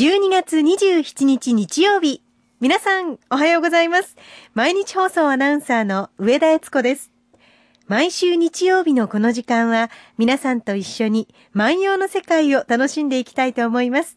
[0.00, 2.22] 12月27日日曜日。
[2.58, 4.16] 皆さん、おはようございます。
[4.54, 7.10] 毎日放送アナウンサーの上田悦子です。
[7.86, 14.16] 毎週日曜日のこの時間は、皆さんと一緒に万葉の世界を楽しんでいきたいと思います。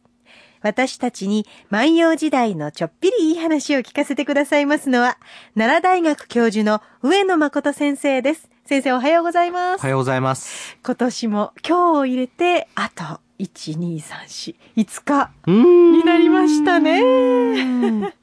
[0.62, 5.18] 私たちに万葉時代のちょっぴりいい話を聞かせてくださいますのは、
[5.54, 8.50] 奈良大学教授の上野誠先生です。
[8.64, 9.82] 先生おはようございます。
[9.82, 10.78] おはようございます。
[10.82, 18.14] 今年も今日を入れて、あと、1、2、3、4、5日にになりましたね。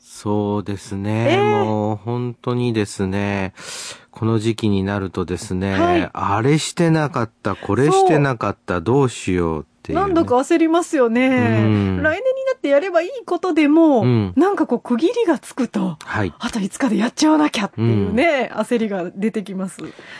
[0.00, 1.64] そうですね、ええ。
[1.64, 3.52] もう本当にですね、
[4.10, 6.10] この時期になるとですね、はい。
[6.12, 10.02] あれしてなかった、これしてなかった、どうしようっていう、ね。
[10.02, 11.28] なんだか焦りますよね。
[11.28, 16.32] うん来年になってやればいいことでも、うんなんかこう区切りがつくと、はい。
[16.38, 19.78] あと5日でやっちゃわなきゃっていうね、焦りが出てきます。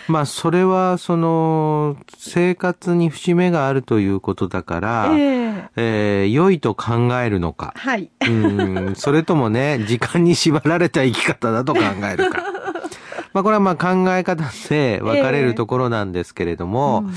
[0.08, 5.42] まあ、それは、その、生活に節目があるということだから、え
[5.76, 7.72] ええー良いと考えるのか。
[7.76, 8.10] はい。
[8.26, 11.80] うん、 それともね、時間に縛られた生き方だと考
[12.12, 12.42] えるか。
[13.32, 17.14] まあこれはまあ考え方で分かれるところなんですけれども、うん、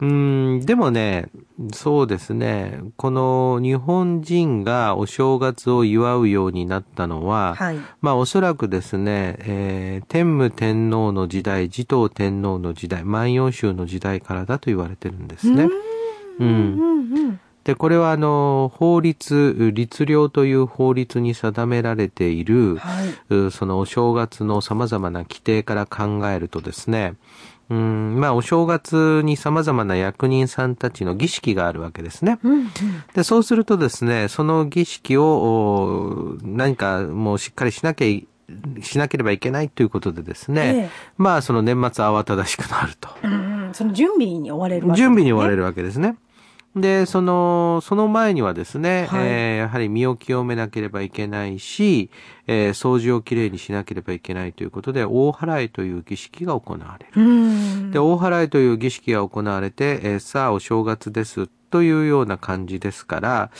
[0.00, 1.28] でもね、
[1.74, 7.78] そうですね、この日本人がお正月を祝うようになったのは、はい。
[8.00, 15.68] まあおそらくですね、えー天武天皇の時代、持統天皇の時代、万葉集の時代からだと言われてるんですね。
[16.38, 17.40] うんうんうん。
[17.64, 23.34] で、これはあの、法律、律令という法律に定められている、はい。
[23.34, 27.16] うそのお正月の様々な規定から考えるとですね、
[27.70, 32.38] うん、まあお正月に様々な役人さんたちの儀式があるわけですね。
[32.42, 32.68] うんうん。
[33.14, 38.26] で、そうするとですね、その儀式をお何かもうしっかりしなきゃい
[38.82, 43.08] しなければいけないということでですね、ええまあその年末慌ただしくなると。
[43.22, 46.16] うんうんその準備に追われるわけですね準備に追われるわけですね。
[46.76, 52.10] で、その、その前にはですね、はいえーやはり身を清めなければいけないし、
[52.46, 57.20] えー掃除をきれいにしなければいけないということで、大払いという儀式が行われる。
[57.20, 57.90] うん。
[57.90, 63.50] で、大払いという儀式が行われて、えーさあお正月ですというような感じですから、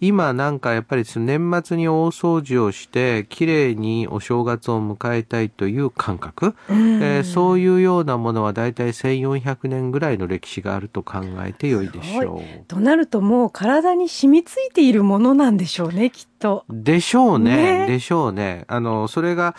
[0.00, 16.64] 今なんかやっぱり年末に大掃除をして、きれいにお正月を迎えたいという感覚、うんえーそういうようなものは大体1400年ぐらいの歴史があると考えてよいでしょとなるともう体に染みついているものなんでしょうね、きっと。
[16.68, 16.72] う。
[16.72, 17.80] でしょうね。
[17.80, 18.64] ねでしょうね。
[18.68, 19.54] あの、それが、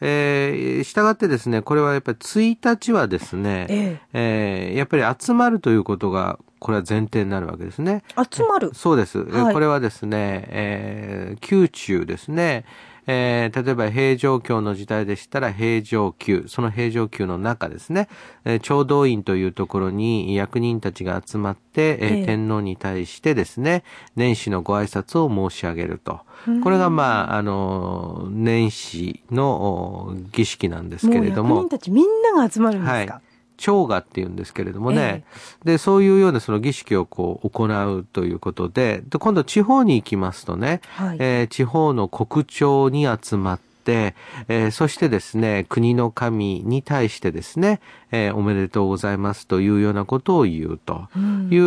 [0.00, 8.02] えー、従ってですね、これはやっぱり1日はですね、ええーやっぱり集まるということが、これは前提になるわけですね。
[8.18, 8.22] え。
[8.28, 8.72] 集まる。
[8.74, 9.20] そうです。
[9.20, 12.64] はいこれはですね、えー宮中ですね。
[13.06, 18.08] えー例えば平城京の時代でしたら平城宮、その平城宮の中ですね、
[18.44, 23.84] えー長道院というところに役人たちが集まって、えーええ天皇に対してですね、
[24.16, 26.18] 年始のご挨拶を申し上げると。
[26.64, 31.68] これがまあ、あの、年始のお儀式なんですけれどももう役人。
[31.70, 33.22] たちみんなが集まるんですか、はい。
[33.56, 35.24] 長賀って言うんですけれどもね。
[35.64, 41.16] で、そういうようなその儀式をこう行うということで、で、今度地方に行きますとね、はい。
[41.20, 44.14] えー地方の国庁に集まって、
[44.48, 47.80] えーそしてですね、国の神に対してですね、
[48.10, 51.58] えーおめでとうございますというようなことを言うとうんい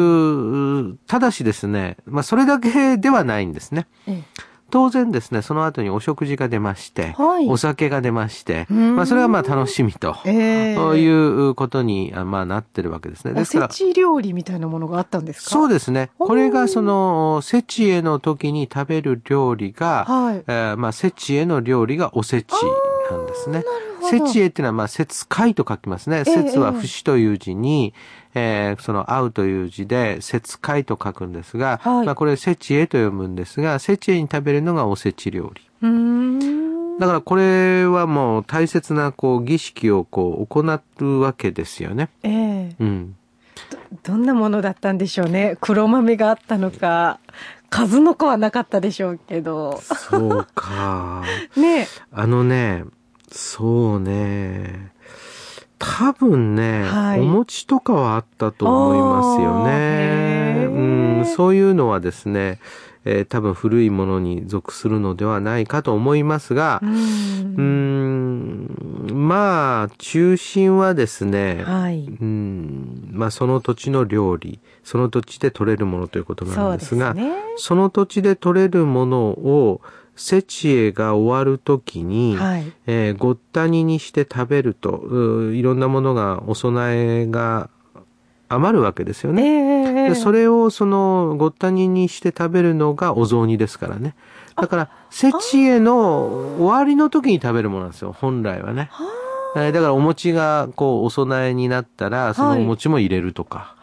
[0.94, 3.88] う、ただしですね、まあそれだけではないんですね。
[4.08, 4.24] え
[4.70, 10.16] 当然ですね、その後にお食事が出まして、はいお酒が出まして、うんまあそれはまあ楽しみと。
[10.26, 13.32] えええそういうことに、あまあ、なってるわけですね。
[13.32, 15.50] おですから、せち料理みたいなものがあったんですか？
[15.50, 16.12] そうですね。
[16.20, 20.44] おーこれがその、せちへの時に食べる料理が、はい。
[20.48, 22.54] えーまあ、せちへの料理がおせち
[23.10, 23.64] なんですね。
[24.00, 26.24] ほどせちへっていうのは、まあ、節会と書きますね。
[26.26, 27.94] ええ節は節という字に、
[28.34, 35.62] えーその、会うという字で、節会と書くんですが、はいまあ、これ、せちへと読むんですが、せちへに食べるのがおせち料理。
[37.00, 40.60] だからこれはもう大切なこう儀式をこう行
[41.00, 42.10] うわけですよね。
[42.24, 43.16] ええうん。
[44.04, 45.58] どんなものだったんでしょうね。
[45.62, 47.20] 黒豆があったのか、
[47.70, 49.80] 数の子はなかったでしょうけど。
[49.82, 51.24] そうか。
[51.56, 52.84] ねあのね、
[53.32, 54.92] そうね。
[55.80, 60.68] 多分ね、はいお餅とかはあったと思いますよね。
[60.70, 62.60] うん、そういうのはですね、
[63.06, 67.00] えー多分古いものに属するのではないかと思いますがう、ん。
[67.62, 72.06] ん、まあ、中心はですね、はい。
[72.06, 77.32] うん、まあその土地の料理、その土地で取れるものということなんでですが、すね。
[77.58, 79.82] その土地で取れるものを、
[80.20, 82.72] セチエが終わるときに、はい。
[82.88, 85.02] えーごった煮にして食べると、
[85.54, 87.70] いろんなものが、お供えが
[88.50, 89.44] 余るわけですよね。
[89.44, 94.14] ええでそれをそのごった煮にして食べるのがお雑煮ですからね。
[94.58, 98.90] だから、節への終わりの時に食べるものなんですよ、本来はね。
[99.56, 103.76] えーだからお餅がこうお供えになったら、そのお餅も入れるとか、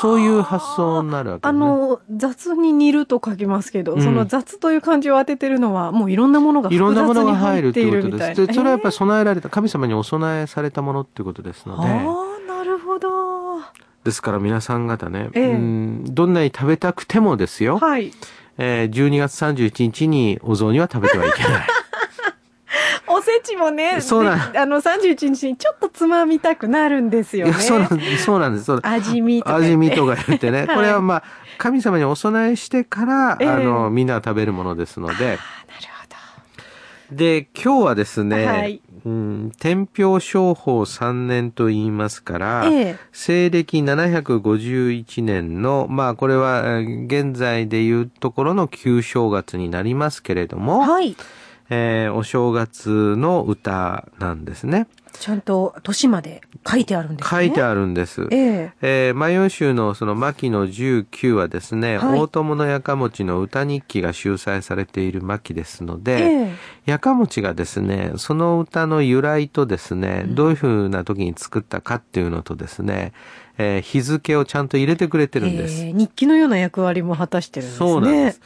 [0.00, 1.68] そういう発想になるわけあですね。
[1.68, 8.46] の、雑に煮ると書きますけど、うんその雑という漢字を当ててるのは、もういろんなものがいろんなものが複雑に入るって入っていことです。
[8.46, 13.60] でそれはやっぱりり、備えられた、神様にお供えされたものっていうことですので、ああ、なるほど。
[14.04, 18.12] ですから皆さん方ね、ええうんどんなに食べたくてもですよ、はい。
[18.58, 21.66] えー12月31日にお雑煮は食べてはいけない。
[23.12, 27.52] おせちもね、 そうなんであの、31日にちょっとつまみたくなるんですよね。
[27.54, 28.24] そうなんです。
[28.24, 28.72] そうなんです。
[28.82, 29.66] 味見とか言って。
[29.66, 30.58] 味見とか言ってね。
[30.58, 31.22] は いこれはまあ、
[31.58, 35.14] 神様にお供えしてから、ええあの、みんなが食べるものですので。
[35.14, 35.38] あなる
[37.10, 50.92] で、今日はですね、はいうん、天平商法3年と言いますから、ええ西暦751年の、まあこれはえー現在でいうところの旧正月になりますけれども、ほど。
[50.92, 51.16] はい。
[51.70, 54.88] えーお正月の歌なんですね。
[55.18, 57.30] ちゃんと年まで書いてあるんですね。
[57.30, 57.66] 書いてる。
[57.66, 58.26] あるんです。
[58.30, 66.50] えええー、万葉集のその牧の19はですね、はい大友のやかもちの歌日記が収載されている牧ですので、ええ
[66.86, 73.12] やかもちがですね、その歌の由来とですね、どういうふうな時に作ったかっていうのとですね、
[73.58, 75.82] えー日付をちゃんと入れてくれてるんです。
[75.82, 77.90] ええ日記のような役割も果たしてるんですね。
[77.90, 78.40] そうなんです。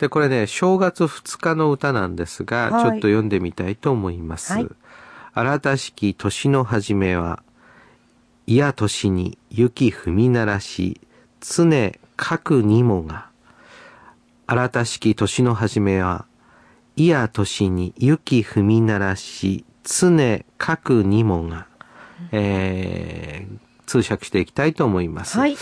[0.00, 4.52] で、これね、正月2日の歌なんですが、はいちょっと読んでみたいと思います。
[4.52, 4.68] はい
[5.36, 7.42] 新たしき年の初めは、
[8.46, 11.00] いや年に雪踏み鳴らし、
[11.40, 13.26] 常各にもが。
[14.46, 16.26] 新たしき年の初めは、
[16.94, 21.66] いや年に雪踏み鳴らし、常各にもが。
[22.30, 25.36] えー、通訳していきたいと思います。
[25.36, 25.56] はい。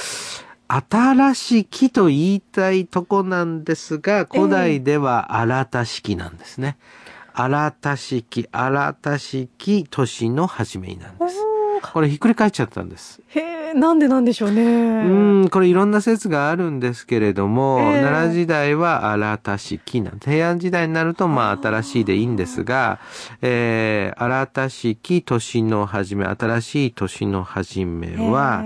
[0.68, 6.76] 新しきと言いたいとこなんですが、古代では新たしきなんですね。
[7.34, 11.36] 新たしき、新たしき年の始めになんです。
[11.92, 13.20] これひっくり返っちゃったんです。
[13.28, 14.62] へえ、なんでなんでしょうね。
[14.62, 20.30] うん、これいろんな説があるんですけれども、ええ奈良時代は新たしきなんです。
[20.30, 23.00] 平安時代になるとまあ新しいでいいんですが、
[23.40, 28.64] えー、新たしき年の始め、新しい年の始めは、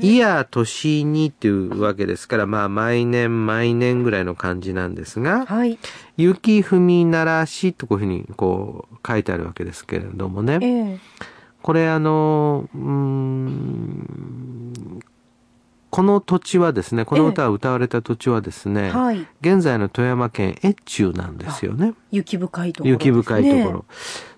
[0.00, 5.78] いや、年にっていうわけですから、まあ、毎年毎年ぐらいの感じなんですが、はい。
[6.16, 10.58] 雪踏み鳴らしとこういうふうにこう書いてあるわけですけれどもね。
[10.62, 10.98] ええ
[11.62, 15.00] これあの、うーん、
[15.90, 19.26] この土地はですね、この歌が歌われた土地はですね、はい。
[19.40, 21.94] 現在の富山県越中なんですよね。
[22.10, 23.84] 雪深いところ、雪深いところ。。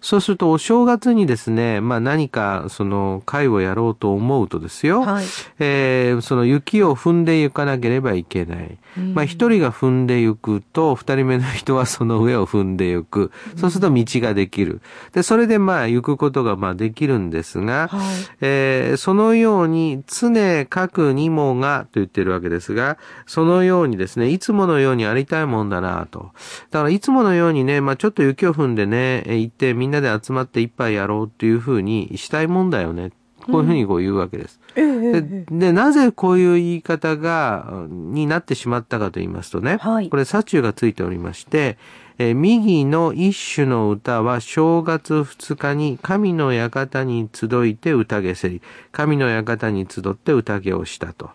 [0.00, 5.24] そうするとお正月にですね、まあ何かその会をやろうと思うとですよ、はい。
[5.58, 8.78] えーその雪を踏んで行かなければいけない。
[8.98, 13.30] うんまあ一人が踏んで行くと、二人目の人はその上を踏んで行く。
[13.56, 14.80] そうすると道ができる。
[15.12, 18.00] で、それでまあ行くことがまあできるんですが、はい。
[18.40, 26.30] えーそのように常各にもがと言ってるわけですが、そのようにですね、いつものようにありたいもんだなと。
[26.70, 33.10] だからいつものようにね、まあちょっと雪を踏んでね、えー行ってみんなで集まって一杯やろうっていうふうにしたいもんだよね。
[33.50, 34.60] こういうふうにこう言うわけです。
[34.76, 41.78] ええええでで、なぜこういう言い方が、になってしまったかと言いますとね、はいこれ、左中がついておりまして、
[42.20, 48.60] えー右の一種の歌は正月二日に神の館に集いて宴せり、
[48.92, 51.30] 神の館に集って宴をしたと。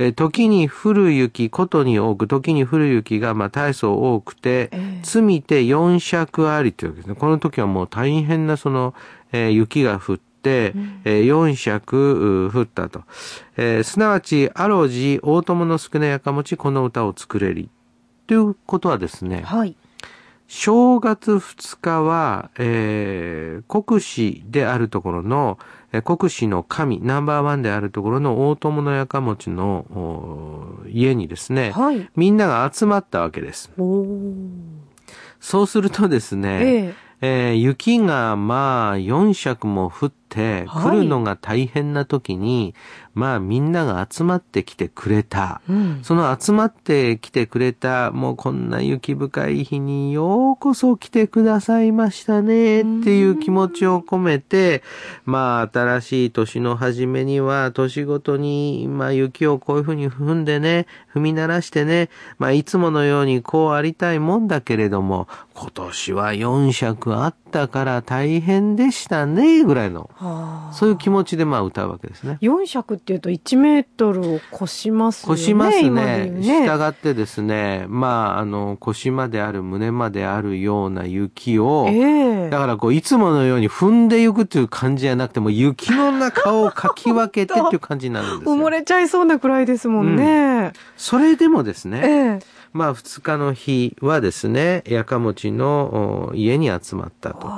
[0.00, 7.14] えー時に降る雪、ことに多く、時に降る雪がまあ大層多くて、ええ積みて四尺ありというわけですね。
[7.14, 8.94] この時はもう大変なその、
[9.30, 10.72] えー雪が降って、
[11.04, 13.04] えー4尺う降ったと。
[13.56, 17.70] えーすなわち、あろうじ、大友の少なやかもち、この歌を作れり。
[18.26, 19.76] ということはですね、はい。
[20.48, 25.58] 正月二日は、えー国司であるところの、
[25.92, 32.08] えー国司の神、ナンバーワンであるところの大友のやかもちのお家にですね、はい。
[32.14, 33.72] みんなが集まったわけです。
[35.40, 42.74] そうするとですね、えええー雪がまあ4尺も降ってはい来るのが大変な時に、
[43.14, 45.62] まあみんなが集まってきてくれた。
[45.68, 46.00] うん。
[46.02, 54.82] その集まってきてくれた、もうこんな雪深い日にようこそ来てくださいましたねっていう気持ちを込めて、
[55.24, 70.10] まあ新しい年の初めには年ごとに、まあ雪をこういうふうに踏んでね、踏み鳴らしてね、まあいつものようにこうありたいもんだけれども、今年は4尺あったから大変でしたね、ぐらいの。
[70.26, 72.38] はそういう気持ちでまあ歌うわけですね。
[72.42, 75.40] 4尺っていうと1メートルを越しますよね。
[75.40, 76.30] 腰ますね。
[76.30, 88.70] ね従ってですね、まあ、あの、腰まである、胸まであるような雪を、ええだからこう、いつものように踏んでいくっていう感じじゃなくて、もう雪の中をかき分けてっていう感じになるんです埋もよ。
[88.70, 90.72] れちゃいそうなくらいですもんね。
[90.96, 92.40] それでもですえね、え
[92.72, 97.48] まあ、二日の日はですね、やかもちのお家に集まったと。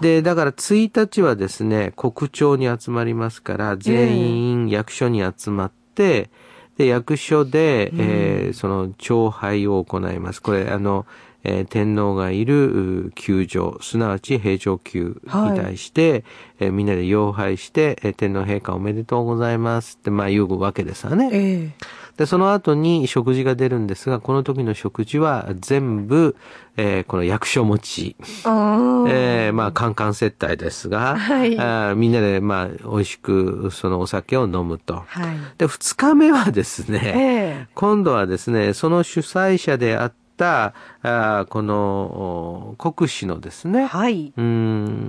[0.00, 6.30] で、だから1日はですね、国庁に集まりますから、全員役所に集まって、
[6.76, 10.40] で、役所で、えーその、徴配を行います。
[10.40, 11.06] これ、あの、
[11.44, 16.24] えー天皇がいるう宮城、すなわち平城宮に対して、
[16.60, 21.30] えーみんなで妖拝して、えー天皇陛下おめでとうございますって、まあ言うわけですわね。
[21.32, 21.70] ええ
[22.18, 26.34] で、その後に食事が出るんですが、この時の食事は全部、
[26.76, 28.16] えーこの役所餅。
[28.44, 29.08] ああ。
[29.08, 35.04] えーまあ、カンカン接待ですが、はいあーみんなで、まあ、美味しく、そのお酒を飲むと。
[35.06, 35.36] はい。
[35.58, 37.12] で、二日目はですね、え
[37.62, 44.32] え今度はですね、その主催者であった、あーこの、お国司のですね、はい。
[44.36, 44.44] うー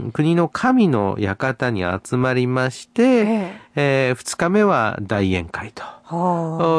[0.08, 5.84] ん国の神の館に集まりまして、ええー二日目は大宴会と。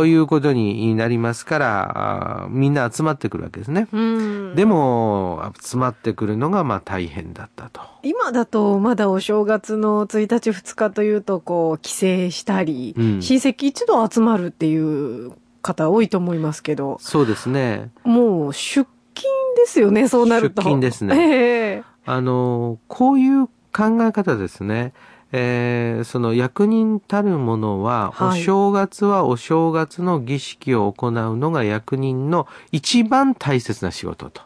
[0.07, 3.87] いうことになりますから、みんな集まってくるわけですね。
[3.93, 4.55] うん。
[4.57, 7.81] でも、集まってくるのがまあ大変だったと。
[8.03, 11.97] 今だとまだお正月の1日2日というとこう帰省
[12.31, 17.91] したり、うん親戚一度集まるっていう方多いと思いますけどそうですね。
[18.05, 24.93] もう出勤ですよねそうなると出勤ですね ええあの、こういう考え方ですね。
[25.33, 34.43] えーその役人たるものは、はいお正月はお正月の儀式を行うのが役人の一番大切な仕事と。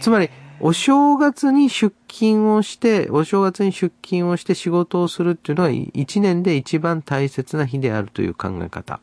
[0.00, 0.28] つまり、
[0.60, 9.00] お正月に出勤をして、お正月に出勤をして仕事をするっていうのは、一年で一番大切な日であるという考え方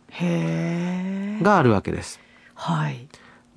[1.43, 2.19] があるわけです。
[2.55, 3.07] はい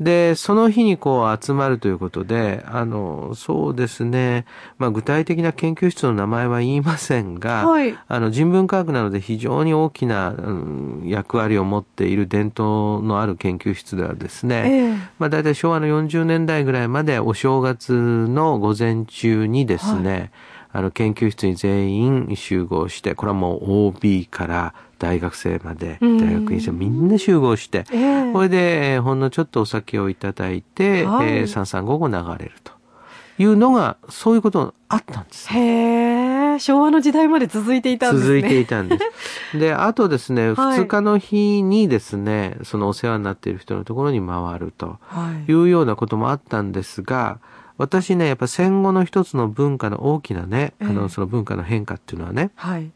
[0.01, 4.45] で、その日にこう集まるということで、あの、そうですね、
[4.77, 7.97] まあ具体的な研究室の名前は言いませんが、はい。
[8.09, 14.97] あの人文科学なので非常に大きな、うん役割を持っている伝統のある研究室ではですね、ええ。
[15.19, 20.33] まあ大体昭和の40年代ぐらいまでお正月の午前中にですね、
[20.77, 26.19] あの研究室に全員集合して、これはもう OB から大学生まで、うん。
[26.19, 27.97] 大学院生みんな集合して、え
[28.29, 28.33] え。
[28.33, 31.29] これで、えーほんのちょっとお酒をいただいて、はい。
[31.29, 32.73] えー、三三五五流れると。
[33.39, 35.49] いうのが、そういうことあったんです。
[35.53, 36.59] へえ。
[36.59, 38.41] 昭和の時代まで続いていたんですね。
[38.41, 38.99] 続いていたんで
[39.53, 39.55] す。
[39.59, 40.81] で、あとですね、はい。
[40.81, 45.51] 二日の日にですね、そのお世話になっている人のところに回るとはい。
[45.53, 47.39] いうようなこともあったんですが、
[47.77, 50.93] 私ね、やっぱ戦後の一つの文化の大きなね、あええ。
[50.93, 52.93] の、その文化の変化っていうのはね、はい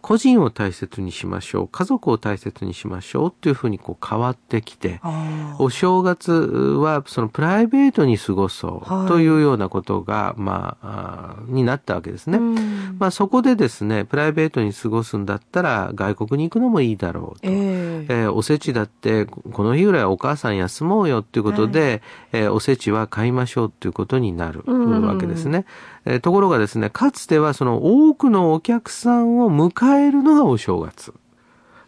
[0.00, 12.38] 個人を大切にしましょう、家族を大切にしましょうっていうふうにこう変わってきて、あお正月はそのプライベートに過ごそうはいというようなことが、まあ、あーになったわけですね。
[12.38, 17.48] うんまあそこでですね、プライベートに過ごすんだったら外国に行くのもいいだろうと。
[17.48, 22.02] えええーおせちだって、この日ぐらいはお母さん休もうよっていうことで、
[22.32, 25.64] えーおせちは買いましょうっていうことになるうんわけですね。
[26.04, 31.12] えーところがですね、かつてはその多くのお客さんを迎えるのがお正月。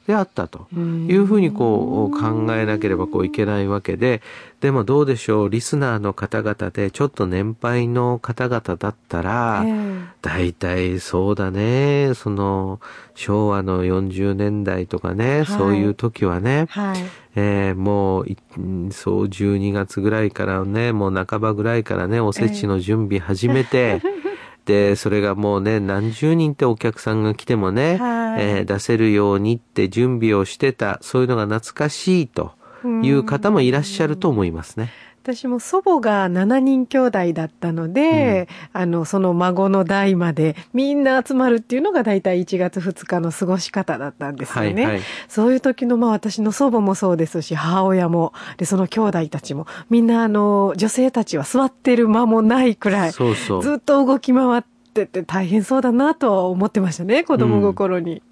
[0.06, 0.66] であったと。
[0.72, 4.22] いうふうにこう考えなければこういけないわけで、
[4.60, 12.80] でもどうでしょう、リスナーの方々でちょっと年配の方々だったら、え大体そうだね、その
[13.14, 15.46] 昭和の40年代とかね、はい。
[15.46, 16.66] そういう時はね。
[16.76, 16.96] え、はい。
[17.36, 18.26] えーもう
[18.90, 24.02] そう12月ぐらいからね、もう半ばぐらいからね、おせちの準備始めて、
[24.64, 32.52] で、それがもうね、何十人ってお客さんが来てもね、はいえー出せるようにって準備をしてた、そういうのが懐かしいと
[33.02, 34.90] いう方もいらっしゃると思いますね。
[35.22, 44.84] 私も祖母が7人兄弟だったので、あの、その孫の代までみんな集まるっていうのが大体1月2日の過ごし方だったんですよね。
[44.84, 45.02] はいはい。
[45.28, 53.62] そういう時の、まあ私の祖母もそうですし、母親も、で、その兄弟たちも、みんなあの、女性たちは座ってる間もないくらい、そうそう。
[53.62, 58.22] ずっと動き回ってて大変そうだなとは思ってましたね、子供心に。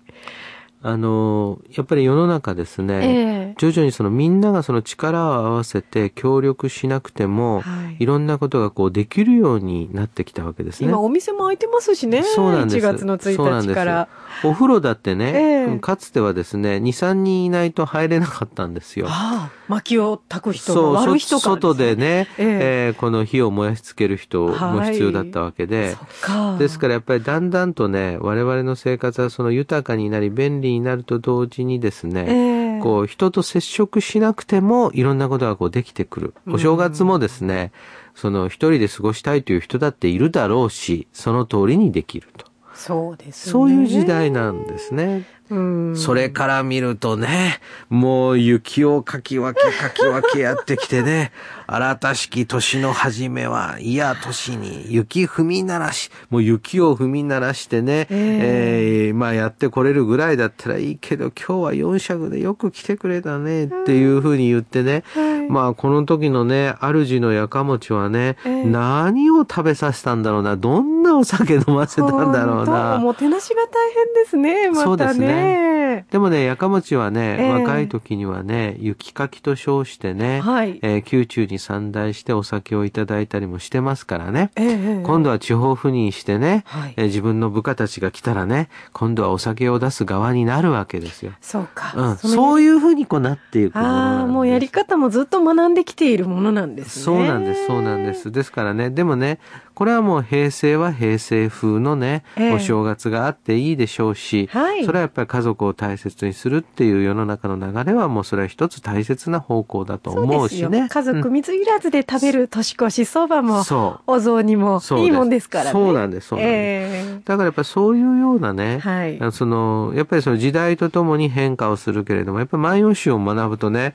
[0.83, 10.89] あの、やっぱり世の中ですね、ええ徐々にそのみんながその力を合わせて協力しなくても、はいい、ろんなことがこうできるようになってきたわけですね。
[10.89, 12.23] 今お店も開いてますしね。
[12.23, 12.87] そうなんです。
[12.87, 14.09] 1月の1そうなんです日から。
[14.45, 19.07] お風呂だってね、ええかつてはですね、2、3人いないと入れなかったんですよ。
[19.09, 22.49] ああ、薪を焚く人が悪い人そから外でね、ええ
[22.89, 26.57] えーこの火を燃やし付ける人もはい必要だったわけで、そっか。
[26.59, 36.35] ですからやっぱりだんだんとね、我々の生活はその豊かになり便利になると同時にですね、ええこう人と接触しなくてもいろんなことがこうできてくる。
[36.49, 37.73] お正月もですね、
[38.15, 42.47] その一人で過ごしたいという人だっているだろうし、その通りにできると。
[42.75, 43.53] そうですね。
[43.53, 45.27] そういう時代なんですね。
[45.51, 45.97] うん。
[45.97, 51.33] それから見るとね、もう雪をかき分けかき分けやってきてね、
[51.67, 72.99] 新たしき年の初めは、いや年に雪踏み鳴らし、もう雪を踏み鳴らしてね、ええーまあやってこれるぐらいだったらいいけど、今日は4尺でよく来てくれたねっていうふうに言ってね、はいまあこの時のね、主のやかもちはね、ええ何を食べさせたんだろうな、どんなお酒飲ませたんだろうなお。
[73.01, 75.68] もてなしが大変ですね、またそうですね。
[76.11, 84.51] でもね、やかもちはね、ええ若い時にはね、雪かきと称してね、はいえー宮中に参拝してお酒をいただいたりもしてますからね。
[84.57, 91.33] ええええ今度は地方赴任してね、はいえー自分の部下たちが来たらね、今度はお酒を出す側になるわけですよ。
[91.41, 91.93] そうか。
[91.97, 94.21] うん、のそういう風にこうなっていくものなんです。
[94.21, 97.05] ああ、もうやり方もずっと学んできているものなんですね。
[97.05, 98.31] そうなんです、そうなんです。
[98.31, 99.39] ですからね、でもね、
[99.79, 110.49] これはもう平成は平成風のね、ええお正月があっていいでしょうし、はいそれはやっぱり家族を大切にするっていう世の中の流れはもうそれは一つ大切な方向だと思う。
[110.49, 110.89] しね。
[110.89, 115.71] 家族うん水入らずで食べる年越しそばも、そうお雑煮もいいもんですからね。
[115.71, 117.07] そうなんです、そうなんです。
[117.07, 123.95] えだからやっぱりそういうようなね、はいその、やっぱりその時代とともに変化をするけれども、やっぱり万葉集を学ぶとね、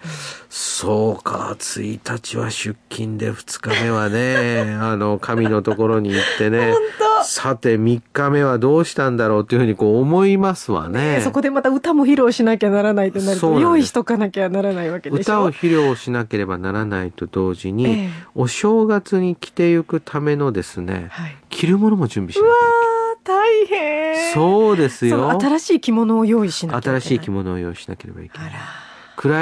[0.50, 6.74] そうか、1日は出勤で2日目はね、 あの、神のところに行ってね、
[7.24, 11.18] さて3日目はどうしたんだろうっていうふうにこう思いますわね。
[11.20, 15.22] えそこでまた歌も披露しなきゃならないとなると、用意しとかなきゃならないわけでしょ。
[15.22, 21.38] 歌を披露しなければならないと同時に、ええお正月に着てゆくためのですね、はい。
[21.50, 24.34] 着るものも準備しなきゃ大変。
[24.34, 25.30] そうですよ。
[25.39, 27.01] 新しい着物を用意しなきゃいけない。
[27.01, 28.51] 新しい着物を用意しなければいけない。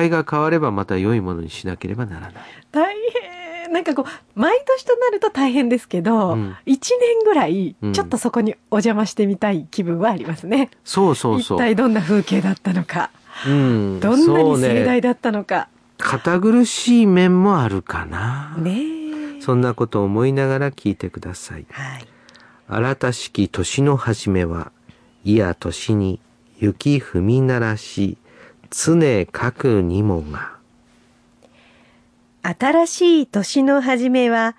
[0.05, 2.33] 位が変わればまた良いものにしなければならない。
[2.71, 3.40] 大変。
[3.71, 10.69] なんかこう、毎年となると大変ですけど、うん一年ぐらいうん、ちょっとそこにお邪魔してみたい気分はありますね。
[10.83, 11.57] そうそうそう。
[11.57, 13.11] 一体どんな風景だったのか、
[13.48, 14.00] うん。
[14.00, 14.57] どんなに。
[14.57, 15.69] 盛大だったのか。
[15.98, 18.55] 堅苦しい面もあるかな。
[18.57, 18.81] ね
[19.37, 19.41] え。
[19.41, 21.65] そんなことを思いながら聞いてください。
[21.72, 22.07] はい。
[22.67, 24.72] 新たしき年の初めは、
[25.24, 26.19] いや年に
[26.59, 28.17] 雪踏み鳴らし、
[28.69, 30.60] 常かくにもが。
[32.43, 34.55] 新しい年の初めは、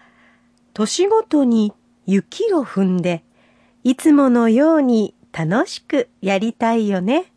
[0.74, 1.72] 年ごとに
[2.06, 3.24] 雪を踏んで、
[3.84, 7.32] いつものように楽しくやりたいよね。